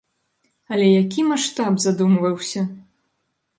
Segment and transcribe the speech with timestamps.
[0.75, 2.61] Але які маштаб задумваўся!